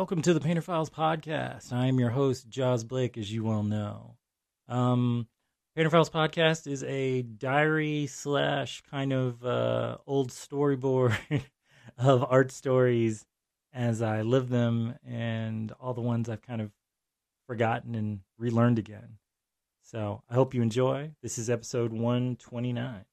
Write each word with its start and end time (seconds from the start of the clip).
Welcome 0.00 0.22
to 0.22 0.32
the 0.32 0.40
Painter 0.40 0.62
Files 0.62 0.88
podcast. 0.88 1.74
I 1.74 1.84
am 1.84 2.00
your 2.00 2.08
host, 2.08 2.48
Jaws 2.48 2.84
Blake, 2.84 3.18
as 3.18 3.30
you 3.30 3.44
well 3.44 3.62
know. 3.62 4.16
Um, 4.66 5.28
Painter 5.76 5.90
Files 5.90 6.08
podcast 6.08 6.66
is 6.66 6.82
a 6.84 7.20
diary 7.20 8.06
slash 8.06 8.82
kind 8.90 9.12
of 9.12 9.44
uh, 9.44 9.98
old 10.06 10.30
storyboard 10.30 11.14
of 11.98 12.24
art 12.26 12.50
stories 12.50 13.26
as 13.74 14.00
I 14.00 14.22
live 14.22 14.48
them 14.48 14.94
and 15.06 15.70
all 15.72 15.92
the 15.92 16.00
ones 16.00 16.30
I've 16.30 16.40
kind 16.40 16.62
of 16.62 16.70
forgotten 17.46 17.94
and 17.94 18.20
relearned 18.38 18.78
again. 18.78 19.18
So 19.82 20.22
I 20.30 20.32
hope 20.32 20.54
you 20.54 20.62
enjoy. 20.62 21.10
This 21.22 21.36
is 21.36 21.50
episode 21.50 21.92
129. 21.92 23.04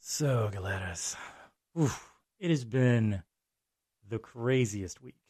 So, 0.00 0.50
Galeras, 0.52 1.14
it 2.40 2.50
has 2.50 2.64
been 2.64 3.22
the 4.08 4.18
craziest 4.18 5.00
week. 5.00 5.21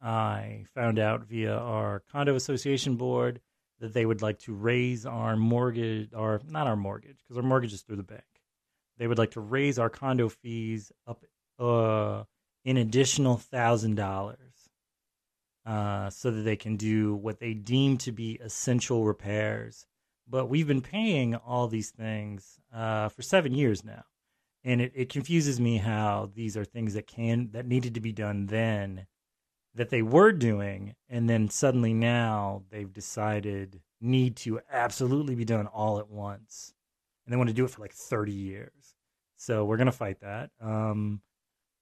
I 0.00 0.64
found 0.74 0.98
out 0.98 1.24
via 1.24 1.54
our 1.54 2.02
condo 2.10 2.34
association 2.34 2.96
board 2.96 3.40
that 3.80 3.92
they 3.92 4.06
would 4.06 4.22
like 4.22 4.38
to 4.40 4.54
raise 4.54 5.04
our 5.06 5.36
mortgage, 5.36 6.10
or 6.14 6.40
not 6.46 6.66
our 6.66 6.76
mortgage, 6.76 7.18
because 7.18 7.36
our 7.36 7.42
mortgage 7.42 7.72
is 7.72 7.82
through 7.82 7.96
the 7.96 8.02
bank. 8.02 8.22
They 8.98 9.06
would 9.06 9.18
like 9.18 9.32
to 9.32 9.40
raise 9.40 9.78
our 9.78 9.90
condo 9.90 10.28
fees 10.28 10.92
up 11.06 11.24
uh, 11.58 12.24
an 12.64 12.76
additional 12.76 13.36
thousand 13.36 13.94
dollars, 13.96 14.68
uh, 15.66 16.10
so 16.10 16.30
that 16.30 16.42
they 16.42 16.56
can 16.56 16.76
do 16.76 17.14
what 17.14 17.38
they 17.38 17.54
deem 17.54 17.98
to 17.98 18.12
be 18.12 18.38
essential 18.42 19.04
repairs. 19.04 19.86
But 20.28 20.46
we've 20.46 20.66
been 20.66 20.82
paying 20.82 21.34
all 21.34 21.66
these 21.66 21.90
things 21.90 22.58
uh, 22.72 23.08
for 23.08 23.22
seven 23.22 23.54
years 23.54 23.84
now, 23.84 24.04
and 24.62 24.80
it, 24.80 24.92
it 24.94 25.08
confuses 25.08 25.58
me 25.58 25.78
how 25.78 26.30
these 26.34 26.56
are 26.56 26.64
things 26.64 26.94
that 26.94 27.06
can 27.06 27.50
that 27.52 27.66
needed 27.66 27.94
to 27.94 28.00
be 28.00 28.12
done 28.12 28.46
then 28.46 29.06
that 29.74 29.90
they 29.90 30.02
were 30.02 30.32
doing 30.32 30.94
and 31.08 31.28
then 31.28 31.48
suddenly 31.48 31.94
now 31.94 32.62
they've 32.70 32.92
decided 32.92 33.80
need 34.00 34.36
to 34.36 34.60
absolutely 34.72 35.34
be 35.34 35.44
done 35.44 35.66
all 35.66 35.98
at 35.98 36.08
once. 36.08 36.74
And 37.24 37.32
they 37.32 37.36
want 37.36 37.48
to 37.48 37.54
do 37.54 37.64
it 37.64 37.70
for 37.70 37.82
like 37.82 37.92
30 37.92 38.32
years. 38.32 38.94
So 39.36 39.64
we're 39.64 39.76
going 39.76 39.86
to 39.86 39.92
fight 39.92 40.20
that. 40.20 40.50
Um 40.60 41.22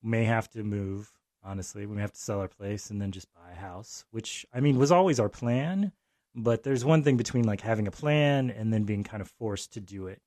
may 0.01 0.23
have 0.23 0.49
to 0.49 0.63
move 0.63 1.11
honestly. 1.43 1.85
We 1.85 1.95
may 1.95 2.01
have 2.01 2.13
to 2.13 2.19
sell 2.19 2.39
our 2.39 2.47
place 2.47 2.89
and 2.89 3.01
then 3.01 3.11
just 3.11 3.33
buy 3.33 3.51
a 3.51 3.59
house 3.59 4.05
which 4.11 4.45
i 4.53 4.59
mean 4.59 4.77
was 4.77 4.91
always 4.91 5.19
our 5.19 5.29
plan. 5.29 5.91
But 6.35 6.63
there's 6.63 6.85
one 6.85 7.03
thing 7.03 7.17
between 7.17 7.45
like 7.45 7.61
having 7.61 7.87
a 7.87 7.91
plan 7.91 8.49
and 8.51 8.71
then 8.71 8.83
being 8.83 9.03
kind 9.03 9.21
of 9.21 9.29
forced 9.29 9.73
to 9.73 9.79
do 9.79 10.07
it. 10.07 10.21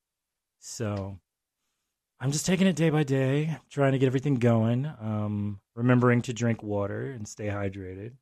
So 0.59 1.19
I'm 2.23 2.31
just 2.31 2.47
taking 2.47 2.69
it 2.69 2.77
day 2.77 2.91
by 2.91 3.03
day, 3.03 3.57
trying 3.69 3.93
to 3.93 3.99
get 3.99 4.07
everything 4.07 4.37
going. 4.37 4.87
Um, 4.87 5.59
remembering 5.75 6.23
to 6.23 6.33
drink 6.33 6.63
water 6.63 7.11
and 7.11 7.27
stay 7.27 7.47
hydrated. 7.47 8.13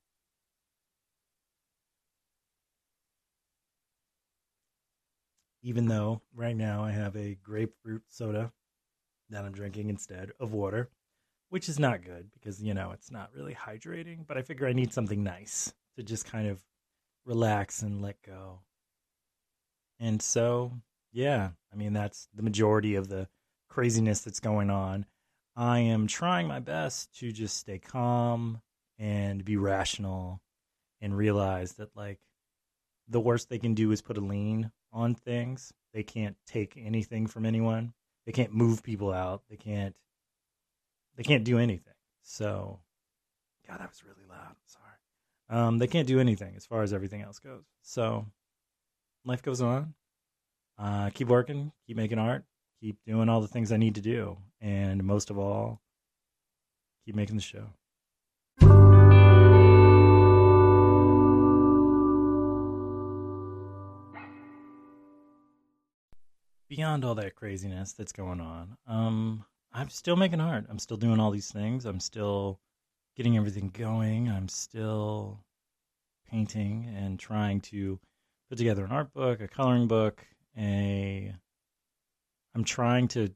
Even 5.63 5.87
though 5.87 6.23
right 6.35 6.57
now 6.57 6.83
I 6.83 6.93
have 6.93 7.15
a 7.15 7.37
grapefruit 7.43 8.01
soda 8.09 8.51
that 9.29 9.45
I'm 9.45 9.53
drinking 9.53 9.91
instead 9.91 10.31
of 10.41 10.55
water, 10.55 10.89
which 11.51 11.69
is 11.69 11.79
not 11.79 12.03
good 12.03 12.31
because, 12.33 12.63
you 12.63 12.73
know, 12.73 12.93
it's 12.93 13.11
not 13.11 13.29
really 13.37 13.55
hydrating, 13.55 14.27
but 14.27 14.39
I 14.39 14.43
figure 14.43 14.67
I 14.67 14.73
need 14.73 14.95
something 14.95 15.23
nice 15.23 15.75
to 15.97 16.03
just 16.03 16.25
kind 16.25 16.49
of 16.49 16.59
relax 17.27 17.83
and 17.83 18.01
let 18.01 18.23
go. 18.23 18.61
And 19.99 20.23
so, 20.23 20.73
yeah, 21.13 21.51
I 21.71 21.77
mean, 21.77 21.93
that's 21.93 22.29
the 22.35 22.43
majority 22.43 22.95
of 22.95 23.09
the 23.09 23.29
craziness 23.71 24.21
that's 24.21 24.41
going 24.41 24.69
on. 24.69 25.07
I 25.57 25.79
am 25.81 26.07
trying 26.07 26.47
my 26.47 26.61
best 26.61 27.17
to 27.21 27.33
just 27.33 27.57
stay 27.57 27.79
calm 27.79 28.61
and 28.99 29.45
be 29.45 29.57
rational 29.57 30.43
and 31.01 31.17
realize 31.17 31.75
that 31.75 31.97
like 31.97 32.19
the 33.09 33.21
worst 33.21 33.49
they 33.49 33.59
can 33.59 33.75
do 33.75 33.91
is 33.93 34.03
put 34.03 34.19
a 34.19 34.21
lien 34.21 34.71
on 34.93 35.15
things. 35.15 35.73
They 35.95 36.03
can't 36.03 36.37
take 36.47 36.75
anything 36.77 37.27
from 37.27 37.47
anyone. 37.47 37.95
They 38.27 38.33
can't 38.33 38.53
move 38.53 38.83
people 38.83 39.13
out. 39.13 39.43
They 39.49 39.57
can't 39.57 39.95
they 41.17 41.23
can't 41.23 41.45
do 41.45 41.59
anything. 41.59 41.95
So 42.23 42.81
God, 43.67 43.81
that 43.81 43.89
was 43.89 44.05
really 44.05 44.29
loud. 44.29 44.57
Sorry. 44.67 44.85
Um, 45.49 45.79
they 45.79 45.87
can't 45.87 46.07
do 46.07 46.21
anything 46.21 46.55
as 46.57 46.67
far 46.67 46.83
as 46.83 46.93
everything 46.93 47.23
else 47.23 47.39
goes. 47.39 47.65
So 47.83 48.27
life 49.25 49.43
goes 49.43 49.61
on. 49.61 49.95
Uh, 50.79 51.11
keep 51.11 51.29
working, 51.29 51.73
keep 51.87 51.97
making 51.97 52.19
art, 52.19 52.45
keep 52.81 52.97
doing 53.07 53.29
all 53.29 53.41
the 53.41 53.49
things 53.49 53.73
I 53.73 53.77
need 53.77 53.95
to 53.97 54.01
do, 54.01 54.39
and 54.61 55.05
most 55.05 55.31
of 55.31 55.39
all, 55.39 55.83
keep 57.05 57.15
making 57.15 57.37
the 57.37 57.43
show. 57.43 57.67
Beyond 66.69 67.05
all 67.05 67.17
that 67.17 67.35
craziness 67.35 67.93
that's 67.93 68.13
going 68.13 68.41
on, 68.41 68.77
um, 68.87 69.45
I'm 69.73 69.89
still 69.89 70.17
making 70.17 70.41
art. 70.41 70.67
I'm 70.71 70.79
still 70.79 70.97
doing 70.97 71.21
all 71.21 71.31
these 71.31 71.51
things. 71.51 71.85
I'm 71.85 72.01
still 72.01 72.61
getting 73.17 73.37
everything 73.37 73.71
going. 73.77 74.31
I'm 74.31 74.49
still 74.49 75.41
painting 76.31 76.95
and 76.97 77.19
trying 77.19 77.61
to 77.63 77.99
put 78.49 78.57
together 78.57 78.85
an 78.85 78.93
art 78.93 79.13
book, 79.13 79.41
a 79.41 79.49
coloring 79.49 79.89
book, 79.89 80.25
a 80.57 81.35
I'm 82.55 82.65
trying 82.65 83.09
to 83.09 83.31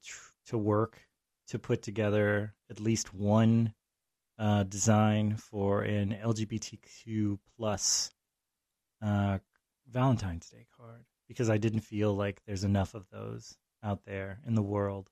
to 0.47 0.59
work 0.59 1.01
to 1.49 1.59
put 1.59 1.83
together 1.83 2.55
at 2.71 2.81
least 2.81 3.15
one 3.15 3.75
uh, 4.39 4.65
design 4.65 5.37
for 5.37 5.83
an 5.83 6.17
LGBTQ 6.23 7.39
plus 7.57 8.11
uh, 9.03 9.39
Valentine's 9.91 10.49
Day 10.49 10.67
card 10.77 11.05
because 11.29 11.51
I 11.51 11.59
didn't 11.59 11.81
feel 11.81 12.15
like 12.15 12.41
there's 12.47 12.65
enough 12.65 12.95
of 12.95 13.07
those 13.11 13.57
out 13.83 14.05
there 14.05 14.41
in 14.47 14.55
the 14.55 14.63
world. 14.63 15.11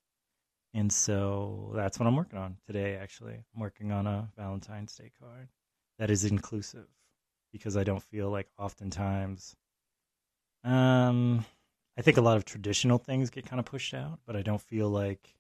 And 0.74 0.90
so 0.90 1.72
that's 1.74 1.98
what 1.98 2.06
I'm 2.06 2.16
working 2.16 2.38
on 2.38 2.56
today, 2.66 2.96
actually. 2.96 3.34
I'm 3.34 3.60
working 3.60 3.92
on 3.92 4.06
a 4.06 4.30
Valentine's 4.36 4.94
Day 4.94 5.10
card 5.20 5.48
that 5.98 6.10
is 6.10 6.24
inclusive 6.24 6.86
because 7.52 7.76
I 7.76 7.84
don't 7.84 8.02
feel 8.02 8.30
like 8.30 8.48
oftentimes 8.58 9.54
um, 10.64 11.44
I 11.96 12.02
think 12.02 12.16
a 12.16 12.22
lot 12.22 12.36
of 12.36 12.44
traditional 12.44 12.98
things 12.98 13.30
get 13.30 13.46
kind 13.46 13.60
of 13.60 13.66
pushed 13.66 13.92
out, 13.92 14.20
but 14.26 14.36
I 14.36 14.42
don't 14.42 14.60
feel 14.60 14.88
like 14.88 15.34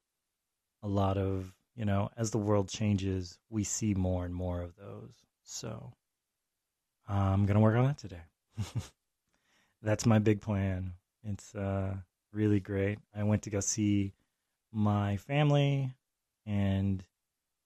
a 0.82 0.88
lot 0.88 1.16
of, 1.16 1.54
you 1.74 1.84
know, 1.84 2.10
as 2.16 2.30
the 2.30 2.38
world 2.38 2.68
changes, 2.68 3.38
we 3.48 3.64
see 3.64 3.94
more 3.94 4.24
and 4.24 4.34
more 4.34 4.60
of 4.60 4.76
those. 4.76 5.14
So 5.44 5.92
I'm 7.08 7.46
going 7.46 7.54
to 7.54 7.60
work 7.60 7.76
on 7.76 7.86
that 7.86 7.98
today. 7.98 8.22
That's 9.82 10.06
my 10.06 10.18
big 10.18 10.40
plan. 10.40 10.92
It's 11.24 11.54
uh, 11.54 11.94
really 12.32 12.60
great. 12.60 12.98
I 13.16 13.22
went 13.22 13.42
to 13.42 13.50
go 13.50 13.60
see 13.60 14.12
my 14.72 15.16
family 15.16 15.94
and 16.46 17.04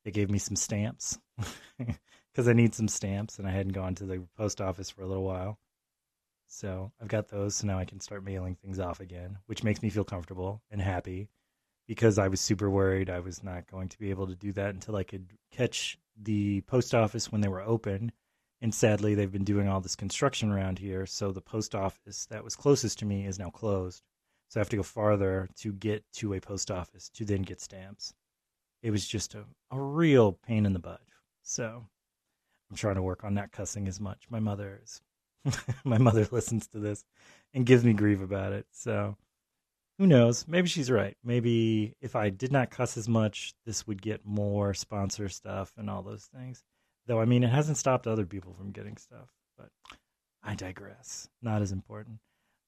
they 0.04 0.10
gave 0.10 0.30
me 0.30 0.38
some 0.38 0.56
stamps 0.56 1.18
because 1.78 2.48
I 2.48 2.52
need 2.52 2.74
some 2.74 2.88
stamps 2.88 3.38
and 3.38 3.48
I 3.48 3.50
hadn't 3.50 3.72
gone 3.72 3.94
to 3.96 4.04
the 4.04 4.22
post 4.36 4.60
office 4.60 4.90
for 4.90 5.02
a 5.02 5.06
little 5.06 5.24
while. 5.24 5.58
So 6.46 6.92
I've 7.00 7.08
got 7.08 7.28
those, 7.28 7.56
so 7.56 7.66
now 7.66 7.78
I 7.78 7.84
can 7.84 8.00
start 8.00 8.24
mailing 8.24 8.54
things 8.56 8.78
off 8.78 9.00
again, 9.00 9.38
which 9.46 9.64
makes 9.64 9.82
me 9.82 9.90
feel 9.90 10.04
comfortable 10.04 10.62
and 10.70 10.80
happy 10.80 11.28
because 11.86 12.18
I 12.18 12.28
was 12.28 12.40
super 12.40 12.70
worried 12.70 13.10
I 13.10 13.20
was 13.20 13.42
not 13.42 13.70
going 13.70 13.88
to 13.88 13.98
be 13.98 14.10
able 14.10 14.26
to 14.26 14.34
do 14.34 14.52
that 14.52 14.74
until 14.74 14.96
I 14.96 15.04
could 15.04 15.32
catch 15.52 15.98
the 16.20 16.60
post 16.62 16.94
office 16.94 17.30
when 17.30 17.40
they 17.40 17.48
were 17.48 17.62
open. 17.62 18.12
And 18.60 18.74
sadly, 18.74 19.14
they've 19.14 19.30
been 19.30 19.44
doing 19.44 19.68
all 19.68 19.80
this 19.80 19.96
construction 19.96 20.50
around 20.50 20.78
here, 20.78 21.04
so 21.04 21.30
the 21.30 21.42
post 21.42 21.74
office 21.74 22.26
that 22.26 22.42
was 22.42 22.56
closest 22.56 22.98
to 23.00 23.04
me 23.04 23.26
is 23.26 23.38
now 23.38 23.50
closed. 23.50 24.02
So 24.48 24.58
I 24.58 24.62
have 24.62 24.70
to 24.70 24.76
go 24.76 24.82
farther 24.82 25.48
to 25.56 25.72
get 25.72 26.04
to 26.14 26.32
a 26.32 26.40
post 26.40 26.70
office 26.70 27.08
to 27.10 27.24
then 27.24 27.42
get 27.42 27.60
stamps. 27.60 28.14
It 28.82 28.90
was 28.90 29.06
just 29.06 29.34
a, 29.34 29.44
a 29.70 29.80
real 29.80 30.32
pain 30.32 30.64
in 30.64 30.72
the 30.72 30.78
butt. 30.78 31.02
So 31.42 31.84
I'm 32.70 32.76
trying 32.76 32.94
to 32.94 33.02
work 33.02 33.24
on 33.24 33.34
not 33.34 33.52
cussing 33.52 33.88
as 33.88 34.00
much. 34.00 34.24
My 34.30 34.40
mother 34.40 34.80
is 34.82 35.02
my 35.84 35.98
mother 35.98 36.26
listens 36.32 36.66
to 36.68 36.78
this 36.78 37.04
and 37.54 37.66
gives 37.66 37.84
me 37.84 37.92
grief 37.92 38.20
about 38.20 38.52
it. 38.52 38.66
So 38.72 39.16
who 39.98 40.06
knows? 40.06 40.46
Maybe 40.46 40.68
she's 40.68 40.90
right. 40.90 41.16
Maybe 41.24 41.94
if 42.00 42.16
I 42.16 42.30
did 42.30 42.52
not 42.52 42.70
cuss 42.70 42.96
as 42.96 43.08
much, 43.08 43.54
this 43.64 43.86
would 43.86 44.02
get 44.02 44.26
more 44.26 44.74
sponsor 44.74 45.28
stuff 45.28 45.72
and 45.76 45.88
all 45.88 46.02
those 46.02 46.24
things. 46.24 46.62
Though, 47.06 47.20
I 47.20 47.24
mean, 47.24 47.44
it 47.44 47.50
hasn't 47.50 47.78
stopped 47.78 48.06
other 48.06 48.26
people 48.26 48.52
from 48.52 48.72
getting 48.72 48.96
stuff, 48.96 49.28
but 49.56 49.70
I 50.42 50.54
digress. 50.54 51.28
Not 51.40 51.62
as 51.62 51.72
important. 51.72 52.18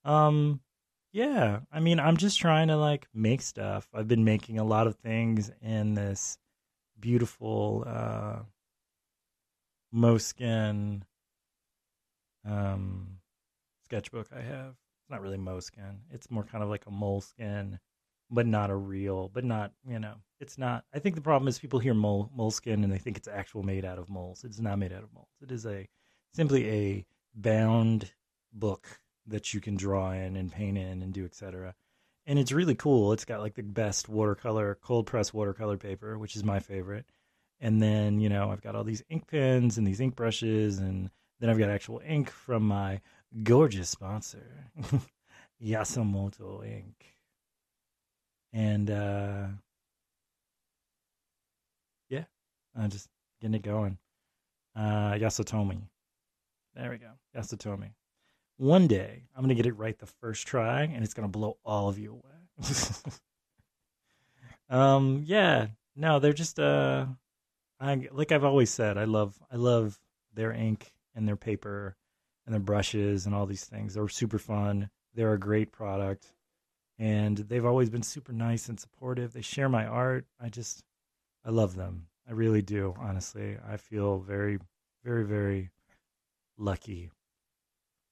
Um, 0.05 0.61
yeah, 1.13 1.61
I 1.73 1.81
mean, 1.81 2.01
I'm 2.01 2.17
just 2.17 2.39
trying 2.39 2.69
to 2.69 2.77
like 2.77 3.09
make 3.13 3.43
stuff. 3.43 3.89
I've 3.93 4.09
been 4.09 4.25
making 4.25 4.59
a 4.59 4.65
lot 4.65 4.87
of 4.87 4.97
things 4.97 5.51
in 5.61 5.95
this 5.95 6.39
beautiful 7.01 7.85
uh, 7.87 8.39
Moleskine 9.95 11.03
um, 12.47 13.19
sketchbook 13.85 14.29
I 14.35 14.41
have. 14.41 14.71
It's 14.71 15.11
not 15.11 15.23
really 15.23 15.39
Moleskine. 15.39 15.99
It's 16.11 16.31
more 16.31 16.45
kind 16.45 16.63
of 16.63 16.71
like 16.71 16.87
a 16.87 16.91
moleskin 16.91 17.79
but 18.31 18.47
not 18.47 18.71
a 18.71 18.77
real, 18.77 19.31
but 19.33 19.45
not 19.45 19.73
you 19.89 19.99
know, 19.99 20.15
it's 20.41 20.59
not. 20.59 20.85
I 20.95 20.99
think 20.99 21.15
the 21.15 21.21
problem 21.21 21.49
is 21.49 21.59
people 21.59 21.79
hear 21.79 21.95
mole 21.95 22.31
moleskin 22.35 22.85
and 22.85 22.93
they 22.93 22.99
think 22.99 23.17
it's 23.17 23.29
actual 23.29 23.63
made 23.63 23.85
out 23.85 23.99
of 23.99 24.09
moles. 24.09 24.45
It's 24.45 24.61
not 24.61 24.79
made 24.79 24.93
out 24.93 25.03
of 25.03 25.13
moles. 25.13 25.29
It 25.43 25.51
is 25.51 25.67
a 25.67 25.89
simply 26.35 26.69
a 26.69 27.07
bound 27.35 28.11
book 28.53 29.01
that 29.27 29.53
you 29.55 29.61
can 29.61 29.77
draw 29.77 30.13
in 30.13 30.37
and 30.37 30.53
paint 30.53 30.79
in 30.79 31.03
and 31.03 31.13
do 31.13 31.25
etc. 31.25 31.75
And 32.27 32.39
it's 32.39 32.53
really 32.53 32.75
cool. 32.75 33.13
It's 33.13 33.25
got 33.25 33.41
like 33.41 33.55
the 33.55 33.63
best 33.63 34.09
watercolor, 34.09 34.79
cold 34.83 35.07
press 35.07 35.33
watercolor 35.33 35.79
paper, 35.79 36.19
which 36.19 36.37
is 36.37 36.45
my 36.45 36.61
favorite. 36.61 37.07
And 37.61 37.83
then 37.83 38.21
you 38.21 38.29
know 38.29 38.51
I've 38.51 38.63
got 38.63 38.75
all 38.75 38.85
these 38.85 39.03
ink 39.09 39.27
pens 39.29 39.79
and 39.79 39.87
these 39.87 40.01
ink 40.01 40.17
brushes, 40.17 40.79
and 40.79 41.11
then 41.41 41.51
I've 41.51 41.59
got 41.59 41.71
actual 41.71 42.03
ink 42.07 42.31
from 42.31 42.65
my 42.65 43.01
gorgeous 43.43 43.89
sponsor, 43.89 44.71
Yasumoto 45.63 46.67
Ink. 46.67 47.05
And 48.53 48.91
uh 48.91 49.47
yeah, 52.09 52.25
I'm 52.77 52.91
just 52.91 53.09
getting 53.41 53.55
it 53.55 53.63
going. 53.63 53.99
Uh 54.75 55.13
Yasutomo. 55.13 55.81
There 56.75 56.91
we 56.91 56.99
go. 56.99 57.11
Yasutomo. 57.37 57.91
One 58.57 58.87
day 58.87 59.25
I'm 59.37 59.43
gonna 59.43 59.55
get 59.55 59.67
it 59.67 59.77
right 59.77 59.99
the 59.99 60.07
first 60.07 60.47
try 60.47 60.83
and 60.83 61.05
it's 61.05 61.15
gonna 61.15 61.29
blow 61.29 61.59
all 61.65 61.89
of 61.89 61.99
you 61.99 62.13
away. 62.13 62.69
um 64.71 65.23
yeah. 65.27 65.69
No, 65.95 66.19
they're 66.19 66.33
just 66.33 66.59
uh 66.59 67.07
I 67.79 68.09
like 68.11 68.33
I've 68.33 68.45
always 68.45 68.71
said, 68.71 68.97
I 68.99 69.05
love 69.05 69.39
I 69.53 69.57
love 69.57 70.01
their 70.35 70.53
ink 70.53 70.91
and 71.19 71.29
their 71.29 71.37
paper 71.37 71.97
and 72.47 72.55
their 72.55 72.61
brushes 72.61 73.27
and 73.27 73.35
all 73.35 73.45
these 73.45 73.65
things. 73.65 73.93
They're 73.93 74.09
super 74.09 74.39
fun. 74.39 74.89
They're 75.15 75.35
a 75.35 75.39
great 75.39 75.73
product. 75.73 76.33
And 76.99 77.37
they've 77.37 77.67
always 77.67 77.91
been 77.91 78.03
super 78.03 78.33
nice 78.33 78.69
and 78.69 78.81
supportive. 78.81 79.33
They 79.33 79.43
share 79.43 79.69
my 79.69 79.85
art. 79.85 80.25
I 80.41 80.49
just, 80.49 80.83
I 81.45 81.51
love 81.51 81.75
them. 81.75 82.07
I 82.27 82.33
really 82.33 82.63
do, 82.63 82.95
honestly. 82.99 83.59
I 83.69 83.77
feel 83.77 84.19
very, 84.19 84.59
very, 85.05 85.25
very 85.25 85.71
lucky 86.57 87.11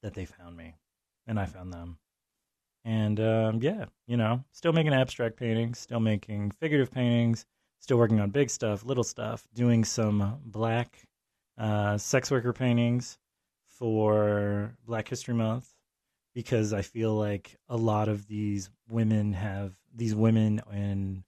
that 0.02 0.14
they 0.14 0.24
found 0.24 0.56
me 0.56 0.74
and 1.26 1.38
I 1.38 1.46
found 1.46 1.72
them. 1.72 1.98
And 2.84 3.18
um, 3.18 3.60
yeah, 3.62 3.86
you 4.06 4.16
know, 4.16 4.44
still 4.52 4.72
making 4.72 4.94
abstract 4.94 5.36
paintings, 5.36 5.78
still 5.78 6.00
making 6.00 6.52
figurative 6.52 6.92
paintings, 6.92 7.46
still 7.80 7.98
working 7.98 8.20
on 8.20 8.30
big 8.30 8.50
stuff, 8.50 8.84
little 8.84 9.04
stuff, 9.04 9.46
doing 9.54 9.84
some 9.84 10.40
black 10.44 11.06
uh, 11.58 11.98
sex 11.98 12.30
worker 12.30 12.52
paintings 12.52 13.18
for 13.66 14.76
Black 14.86 15.08
History 15.08 15.34
Month 15.34 15.68
because 16.34 16.72
I 16.72 16.82
feel 16.82 17.14
like 17.14 17.56
a 17.68 17.76
lot 17.76 18.08
of 18.08 18.26
these 18.26 18.70
women 18.88 19.32
have 19.32 19.74
these 19.94 20.14
women 20.14 20.60
and 20.70 21.22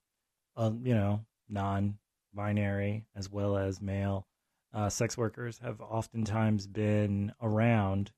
uh, 0.57 0.71
you 0.83 0.95
know 0.95 1.25
non-binary 1.49 3.07
as 3.17 3.31
well 3.31 3.57
as 3.57 3.81
male 3.81 4.27
uh, 4.75 4.89
sex 4.89 5.17
workers 5.17 5.59
have 5.59 5.81
oftentimes 5.81 6.67
been 6.67 7.33
around 7.41 8.13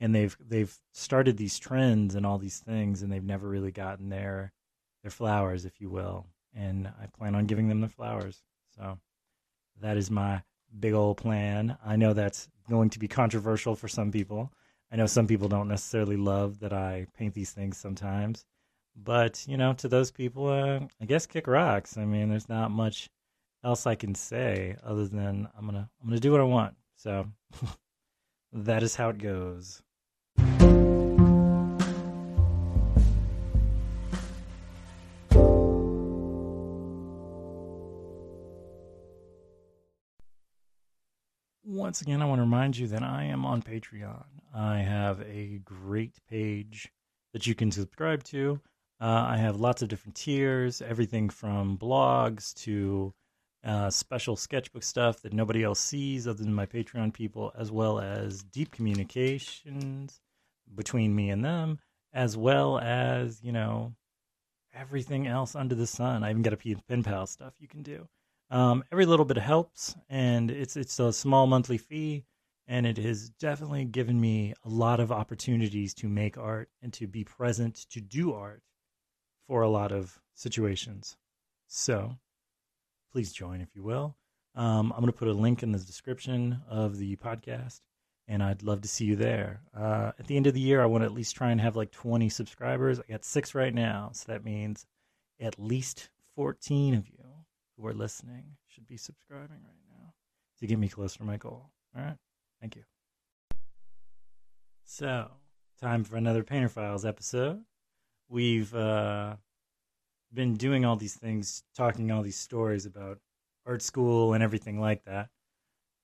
and 0.00 0.14
they've 0.14 0.36
they've 0.40 0.76
started 0.92 1.36
these 1.36 1.58
trends 1.58 2.14
and 2.14 2.24
all 2.24 2.38
these 2.38 2.58
things 2.58 3.02
and 3.02 3.12
they've 3.12 3.22
never 3.22 3.48
really 3.48 3.70
gotten 3.70 4.08
their 4.08 4.52
their 5.02 5.10
flowers 5.10 5.64
if 5.64 5.80
you 5.80 5.90
will. 5.90 6.26
And 6.54 6.88
I 7.00 7.06
plan 7.06 7.34
on 7.34 7.46
giving 7.46 7.68
them 7.68 7.80
the 7.80 7.88
flowers. 7.88 8.42
So 8.76 8.98
that 9.80 9.96
is 9.96 10.10
my 10.10 10.42
big 10.78 10.92
old 10.92 11.16
plan 11.16 11.76
I 11.84 11.96
know 11.96 12.12
that's 12.12 12.48
going 12.68 12.90
to 12.90 12.98
be 12.98 13.08
controversial 13.08 13.74
for 13.74 13.88
some 13.88 14.12
people. 14.12 14.52
I 14.92 14.96
know 14.96 15.06
some 15.06 15.26
people 15.26 15.48
don't 15.48 15.68
necessarily 15.68 16.16
love 16.16 16.60
that 16.60 16.72
I 16.72 17.06
paint 17.16 17.34
these 17.34 17.52
things 17.52 17.76
sometimes, 17.76 18.44
but 18.96 19.44
you 19.46 19.56
know, 19.56 19.72
to 19.74 19.88
those 19.88 20.10
people, 20.10 20.48
uh, 20.48 20.80
I 21.00 21.04
guess 21.04 21.26
kick 21.26 21.46
rocks. 21.46 21.96
I 21.96 22.04
mean, 22.04 22.28
there's 22.28 22.48
not 22.48 22.70
much 22.70 23.08
else 23.62 23.86
I 23.86 23.94
can 23.94 24.14
say 24.14 24.76
other 24.82 25.06
than 25.06 25.48
I'm 25.56 25.66
gonna 25.66 25.88
I'm 26.00 26.08
gonna 26.08 26.20
do 26.20 26.32
what 26.32 26.40
I 26.40 26.44
want. 26.44 26.74
So 26.96 27.26
that 28.52 28.82
is 28.82 28.96
how 28.96 29.10
it 29.10 29.18
goes. 29.18 29.82
Once 41.90 42.02
again, 42.02 42.22
I 42.22 42.24
want 42.24 42.38
to 42.38 42.42
remind 42.42 42.78
you 42.78 42.86
that 42.86 43.02
I 43.02 43.24
am 43.24 43.44
on 43.44 43.62
Patreon. 43.62 44.22
I 44.54 44.78
have 44.78 45.20
a 45.22 45.60
great 45.64 46.14
page 46.30 46.88
that 47.32 47.48
you 47.48 47.56
can 47.56 47.72
subscribe 47.72 48.22
to. 48.26 48.60
Uh, 49.00 49.26
I 49.28 49.38
have 49.38 49.56
lots 49.56 49.82
of 49.82 49.88
different 49.88 50.14
tiers, 50.14 50.80
everything 50.80 51.28
from 51.28 51.76
blogs 51.76 52.54
to 52.62 53.12
uh, 53.64 53.90
special 53.90 54.36
sketchbook 54.36 54.84
stuff 54.84 55.22
that 55.22 55.32
nobody 55.32 55.64
else 55.64 55.80
sees 55.80 56.28
other 56.28 56.44
than 56.44 56.54
my 56.54 56.64
Patreon 56.64 57.12
people, 57.12 57.52
as 57.58 57.72
well 57.72 57.98
as 57.98 58.44
deep 58.44 58.70
communications 58.70 60.20
between 60.72 61.12
me 61.12 61.28
and 61.30 61.44
them, 61.44 61.80
as 62.12 62.36
well 62.36 62.78
as, 62.78 63.42
you 63.42 63.50
know, 63.50 63.94
everything 64.72 65.26
else 65.26 65.56
under 65.56 65.74
the 65.74 65.88
sun. 65.88 66.22
I 66.22 66.30
even 66.30 66.42
got 66.42 66.52
a 66.52 66.76
pen 66.86 67.02
pal 67.02 67.26
stuff 67.26 67.54
you 67.58 67.66
can 67.66 67.82
do. 67.82 68.06
Um, 68.50 68.82
every 68.90 69.06
little 69.06 69.24
bit 69.24 69.38
helps, 69.38 69.94
and 70.08 70.50
it's 70.50 70.76
it's 70.76 70.98
a 70.98 71.12
small 71.12 71.46
monthly 71.46 71.78
fee, 71.78 72.24
and 72.66 72.84
it 72.84 72.98
has 72.98 73.30
definitely 73.30 73.84
given 73.84 74.20
me 74.20 74.54
a 74.64 74.68
lot 74.68 74.98
of 74.98 75.12
opportunities 75.12 75.94
to 75.94 76.08
make 76.08 76.36
art 76.36 76.68
and 76.82 76.92
to 76.94 77.06
be 77.06 77.22
present 77.22 77.86
to 77.90 78.00
do 78.00 78.32
art 78.32 78.62
for 79.46 79.62
a 79.62 79.68
lot 79.68 79.92
of 79.92 80.20
situations. 80.34 81.16
So, 81.68 82.16
please 83.12 83.32
join 83.32 83.60
if 83.60 83.68
you 83.76 83.84
will. 83.84 84.16
Um, 84.56 84.92
I'm 84.92 85.00
going 85.00 85.12
to 85.12 85.18
put 85.18 85.28
a 85.28 85.32
link 85.32 85.62
in 85.62 85.70
the 85.70 85.78
description 85.78 86.60
of 86.68 86.98
the 86.98 87.14
podcast, 87.16 87.80
and 88.26 88.42
I'd 88.42 88.64
love 88.64 88.80
to 88.80 88.88
see 88.88 89.04
you 89.04 89.14
there. 89.14 89.60
Uh, 89.72 90.10
at 90.18 90.26
the 90.26 90.36
end 90.36 90.48
of 90.48 90.54
the 90.54 90.60
year, 90.60 90.82
I 90.82 90.86
want 90.86 91.02
to 91.02 91.06
at 91.06 91.14
least 91.14 91.36
try 91.36 91.52
and 91.52 91.60
have 91.60 91.76
like 91.76 91.92
20 91.92 92.28
subscribers. 92.28 92.98
I 92.98 93.04
got 93.08 93.24
six 93.24 93.54
right 93.54 93.72
now, 93.72 94.10
so 94.12 94.32
that 94.32 94.44
means 94.44 94.86
at 95.38 95.60
least 95.60 96.08
14 96.34 96.94
of 96.94 97.06
you 97.06 97.19
who 97.80 97.86
are 97.86 97.94
listening 97.94 98.44
should 98.68 98.86
be 98.86 98.96
subscribing 98.96 99.62
right 99.64 99.98
now 99.98 100.12
to 100.58 100.66
get 100.66 100.78
me 100.78 100.88
closer 100.88 101.18
to 101.18 101.24
my 101.24 101.36
goal. 101.36 101.70
All 101.96 102.02
right. 102.02 102.16
Thank 102.60 102.76
you. 102.76 102.82
So, 104.84 105.30
time 105.80 106.04
for 106.04 106.16
another 106.16 106.42
Painter 106.42 106.68
Files 106.68 107.04
episode. 107.04 107.62
We've 108.28 108.74
uh, 108.74 109.36
been 110.32 110.54
doing 110.54 110.84
all 110.84 110.96
these 110.96 111.14
things, 111.14 111.62
talking 111.74 112.10
all 112.10 112.22
these 112.22 112.36
stories 112.36 112.86
about 112.86 113.18
art 113.66 113.82
school 113.82 114.34
and 114.34 114.42
everything 114.42 114.80
like 114.80 115.04
that. 115.04 115.28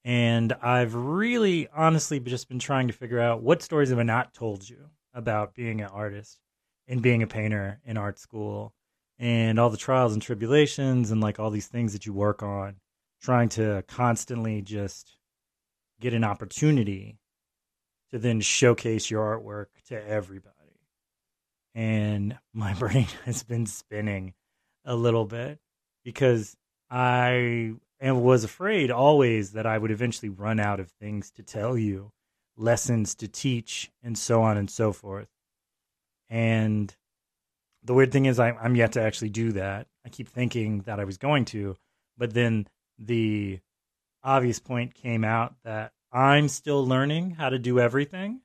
And 0.04 0.52
I've 0.62 0.94
really 0.94 1.68
honestly 1.74 2.20
just 2.20 2.48
been 2.48 2.60
trying 2.60 2.86
to 2.86 2.92
figure 2.92 3.20
out 3.20 3.42
what 3.42 3.62
stories 3.62 3.90
have 3.90 3.98
I 3.98 4.04
not 4.04 4.32
told 4.32 4.68
you 4.68 4.90
about 5.12 5.54
being 5.54 5.80
an 5.80 5.88
artist 5.88 6.38
and 6.86 7.02
being 7.02 7.22
a 7.22 7.26
painter 7.26 7.80
in 7.84 7.96
art 7.96 8.18
school 8.18 8.72
and 9.18 9.58
all 9.58 9.70
the 9.70 9.76
trials 9.76 10.12
and 10.12 10.22
tribulations 10.22 11.10
and 11.10 11.20
like 11.20 11.38
all 11.38 11.50
these 11.50 11.66
things 11.66 11.92
that 11.92 12.06
you 12.06 12.12
work 12.12 12.42
on, 12.42 12.76
trying 13.22 13.48
to 13.50 13.84
constantly 13.88 14.62
just 14.62 15.16
get 16.00 16.14
an 16.14 16.24
opportunity 16.24 17.18
to 18.10 18.18
then 18.18 18.40
showcase 18.40 19.10
your 19.10 19.38
artwork 19.38 19.66
to 19.88 20.08
everybody. 20.08 20.52
And 21.74 22.38
my 22.52 22.74
brain 22.78 23.08
has 23.24 23.42
been 23.42 23.66
spinning 23.66 24.34
a 24.84 24.94
little 24.94 25.24
bit 25.24 25.58
because 26.04 26.56
I 26.90 27.74
and 27.98 28.22
was 28.22 28.44
afraid 28.44 28.90
always 28.90 29.52
that 29.52 29.66
I 29.66 29.78
would 29.78 29.90
eventually 29.90 30.28
run 30.28 30.60
out 30.60 30.80
of 30.80 30.90
things 30.90 31.30
to 31.32 31.42
tell 31.42 31.78
you, 31.78 32.12
lessons 32.56 33.14
to 33.16 33.28
teach, 33.28 33.90
and 34.02 34.18
so 34.18 34.42
on 34.42 34.56
and 34.56 34.70
so 34.70 34.92
forth. 34.92 35.28
And 36.28 36.94
the 37.86 37.94
weird 37.94 38.12
thing 38.12 38.26
is 38.26 38.38
I, 38.38 38.50
I'm 38.50 38.76
yet 38.76 38.92
to 38.92 39.02
actually 39.02 39.30
do 39.30 39.52
that. 39.52 39.86
I 40.04 40.08
keep 40.08 40.28
thinking 40.28 40.80
that 40.82 41.00
I 41.00 41.04
was 41.04 41.18
going 41.18 41.44
to, 41.46 41.76
but 42.18 42.34
then 42.34 42.66
the 42.98 43.60
obvious 44.22 44.58
point 44.58 44.94
came 44.94 45.24
out 45.24 45.54
that 45.64 45.92
I'm 46.12 46.48
still 46.48 46.86
learning 46.86 47.30
how 47.30 47.48
to 47.48 47.58
do 47.58 47.78
everything. 47.78 48.40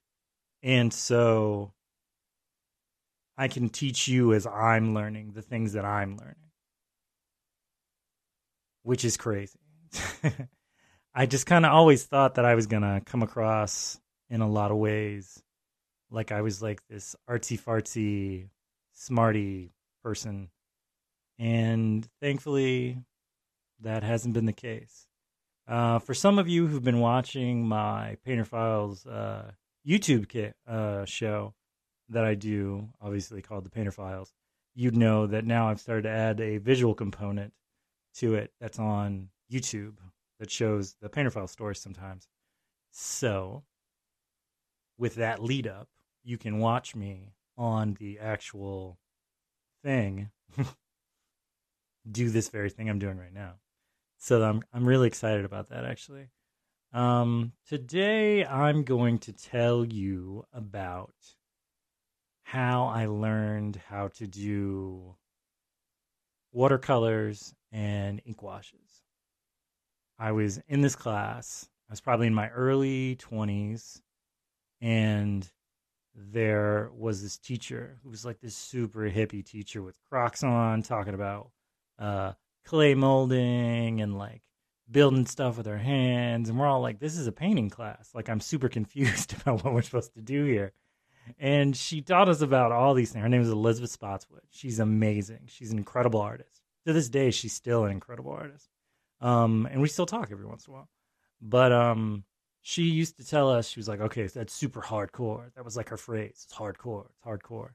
And 0.61 0.93
so 0.93 1.73
I 3.37 3.47
can 3.47 3.69
teach 3.69 4.07
you 4.07 4.33
as 4.33 4.45
I'm 4.45 4.93
learning 4.93 5.31
the 5.33 5.41
things 5.41 5.73
that 5.73 5.85
I'm 5.85 6.17
learning, 6.17 6.35
which 8.83 9.03
is 9.03 9.17
crazy. 9.17 9.59
I 11.15 11.25
just 11.25 11.47
kind 11.47 11.65
of 11.65 11.71
always 11.71 12.03
thought 12.03 12.35
that 12.35 12.45
I 12.45 12.55
was 12.55 12.67
going 12.67 12.83
to 12.83 13.01
come 13.05 13.23
across 13.23 13.99
in 14.29 14.41
a 14.41 14.49
lot 14.49 14.71
of 14.71 14.77
ways 14.77 15.41
like 16.11 16.31
I 16.31 16.41
was 16.41 16.61
like 16.61 16.85
this 16.87 17.15
artsy 17.27 17.59
fartsy 17.59 18.49
smarty 19.01 19.71
person. 20.03 20.49
And 21.39 22.07
thankfully, 22.21 22.97
that 23.79 24.03
hasn't 24.03 24.35
been 24.35 24.45
the 24.45 24.53
case. 24.53 25.07
Uh, 25.67 25.99
for 25.99 26.13
some 26.13 26.37
of 26.37 26.47
you 26.47 26.67
who've 26.67 26.83
been 26.83 26.99
watching 26.99 27.67
my 27.67 28.17
Painter 28.23 28.45
Files 28.45 29.05
uh, 29.07 29.51
YouTube 29.87 30.29
kit 30.29 30.55
uh, 30.67 31.05
show 31.05 31.53
that 32.09 32.25
I 32.25 32.35
do, 32.35 32.89
obviously 33.01 33.41
called 33.41 33.65
the 33.65 33.69
Painter 33.69 33.91
Files, 33.91 34.33
you'd 34.75 34.97
know 34.97 35.25
that 35.27 35.45
now 35.45 35.69
I've 35.69 35.79
started 35.79 36.03
to 36.03 36.09
add 36.09 36.39
a 36.39 36.57
visual 36.57 36.93
component 36.93 37.53
to 38.15 38.35
it 38.35 38.51
that's 38.59 38.79
on 38.79 39.29
YouTube 39.51 39.95
that 40.39 40.51
shows 40.51 40.95
the 41.01 41.09
painter 41.09 41.31
file 41.31 41.47
stories 41.47 41.79
sometimes. 41.79 42.27
So, 42.91 43.63
with 44.97 45.15
that 45.15 45.41
lead 45.41 45.65
up, 45.65 45.87
you 46.23 46.37
can 46.37 46.59
watch 46.59 46.95
me 46.95 47.33
on 47.61 47.95
the 47.99 48.17
actual 48.17 48.97
thing 49.83 50.31
do 52.11 52.31
this 52.31 52.49
very 52.49 52.71
thing 52.71 52.89
I'm 52.89 52.97
doing 52.97 53.19
right 53.19 53.33
now. 53.33 53.53
So 54.17 54.41
I'm 54.41 54.63
I'm 54.73 54.83
really 54.87 55.07
excited 55.07 55.45
about 55.45 55.69
that 55.69 55.85
actually. 55.85 56.29
Um, 56.91 57.53
today 57.67 58.43
I'm 58.43 58.83
going 58.83 59.19
to 59.19 59.31
tell 59.31 59.85
you 59.85 60.43
about 60.51 61.13
how 62.41 62.85
I 62.85 63.05
learned 63.05 63.79
how 63.87 64.07
to 64.07 64.25
do 64.25 65.15
watercolors 66.51 67.53
and 67.71 68.21
ink 68.25 68.41
washes. 68.41 69.03
I 70.17 70.31
was 70.31 70.59
in 70.67 70.81
this 70.81 70.95
class. 70.95 71.69
I 71.87 71.93
was 71.93 72.01
probably 72.01 72.25
in 72.25 72.33
my 72.33 72.49
early 72.49 73.17
20s 73.17 74.01
and 74.81 75.47
there 76.15 76.89
was 76.93 77.21
this 77.21 77.37
teacher 77.37 77.97
who 78.03 78.09
was 78.09 78.25
like 78.25 78.39
this 78.39 78.55
super 78.55 79.09
hippie 79.09 79.45
teacher 79.45 79.81
with 79.81 79.95
Crocs 80.09 80.43
on, 80.43 80.81
talking 80.83 81.13
about 81.13 81.51
uh, 81.99 82.33
clay 82.65 82.95
molding 82.95 84.01
and 84.01 84.17
like 84.17 84.41
building 84.89 85.25
stuff 85.25 85.57
with 85.57 85.67
our 85.67 85.77
hands. 85.77 86.49
And 86.49 86.59
we're 86.59 86.67
all 86.67 86.81
like, 86.81 86.99
this 86.99 87.17
is 87.17 87.27
a 87.27 87.31
painting 87.31 87.69
class. 87.69 88.09
Like, 88.13 88.29
I'm 88.29 88.41
super 88.41 88.69
confused 88.69 89.33
about 89.33 89.63
what 89.63 89.73
we're 89.73 89.81
supposed 89.81 90.13
to 90.15 90.21
do 90.21 90.43
here. 90.45 90.73
And 91.39 91.75
she 91.77 92.01
taught 92.01 92.29
us 92.29 92.41
about 92.41 92.71
all 92.71 92.93
these 92.93 93.11
things. 93.11 93.23
Her 93.23 93.29
name 93.29 93.41
is 93.41 93.49
Elizabeth 93.49 93.91
Spotswood. 93.91 94.41
She's 94.49 94.79
amazing. 94.79 95.41
She's 95.45 95.71
an 95.71 95.77
incredible 95.77 96.19
artist. 96.19 96.61
To 96.87 96.93
this 96.93 97.09
day, 97.09 97.29
she's 97.31 97.53
still 97.53 97.85
an 97.85 97.91
incredible 97.91 98.31
artist. 98.31 98.67
Um, 99.21 99.67
and 99.71 99.81
we 99.81 99.87
still 99.87 100.07
talk 100.07 100.29
every 100.31 100.47
once 100.47 100.65
in 100.67 100.73
a 100.73 100.77
while. 100.77 100.89
But 101.39 101.71
um, 101.71 102.23
she 102.61 102.83
used 102.83 103.17
to 103.17 103.25
tell 103.27 103.49
us 103.49 103.67
she 103.67 103.79
was 103.79 103.87
like 103.87 104.01
okay 104.01 104.27
that's 104.27 104.53
super 104.53 104.81
hardcore. 104.81 105.53
That 105.55 105.65
was 105.65 105.75
like 105.75 105.89
her 105.89 105.97
phrase 105.97 106.45
it's 106.45 106.53
hardcore 106.53 107.07
it's 107.09 107.21
hardcore. 107.25 107.71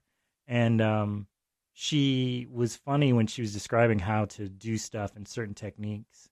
And 0.47 0.81
um, 0.81 1.27
she 1.73 2.47
was 2.51 2.75
funny 2.75 3.13
when 3.13 3.27
she 3.27 3.41
was 3.41 3.53
describing 3.53 3.99
how 3.99 4.25
to 4.25 4.49
do 4.49 4.77
stuff 4.77 5.15
and 5.15 5.27
certain 5.27 5.53
techniques 5.53 6.29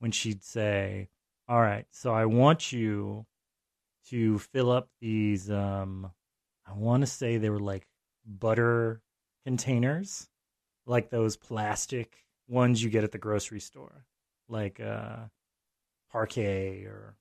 when 0.00 0.10
she'd 0.10 0.42
say 0.42 1.08
all 1.48 1.60
right 1.60 1.86
so 1.92 2.12
i 2.12 2.24
want 2.24 2.72
you 2.72 3.24
to 4.04 4.40
fill 4.40 4.72
up 4.72 4.88
these 5.00 5.52
um, 5.52 6.10
i 6.66 6.72
want 6.72 7.00
to 7.00 7.06
say 7.06 7.36
they 7.36 7.48
were 7.48 7.60
like 7.60 7.86
butter 8.26 9.00
containers 9.44 10.28
like 10.84 11.10
those 11.10 11.36
plastic 11.36 12.24
ones 12.48 12.82
you 12.82 12.90
get 12.90 13.04
at 13.04 13.12
the 13.12 13.18
grocery 13.18 13.60
store 13.60 14.04
like 14.48 14.80
uh 14.80 15.16
Parkay 16.12 16.86
or 16.86 17.14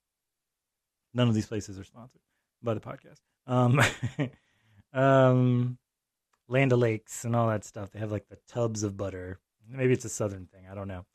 None 1.14 1.28
of 1.28 1.36
these 1.36 1.46
places 1.46 1.80
are 1.80 1.84
sponsored 1.84 2.22
by 2.62 2.74
the 2.74 2.80
podcast. 2.80 3.20
Um, 3.46 3.82
um, 4.94 5.78
Land 6.50 6.72
and 6.72 7.36
all 7.36 7.50
that 7.50 7.66
stuff. 7.66 7.92
They 7.92 8.00
have 8.00 8.12
like 8.12 8.30
the 8.30 8.38
tubs 8.48 8.84
of 8.84 8.96
butter. 8.96 9.40
Maybe 9.70 9.94
it's 9.94 10.06
a 10.06 10.10
southern 10.10 10.46
thing. 10.46 10.66
I 10.72 10.76
don't 10.76 10.88
know. 10.88 11.06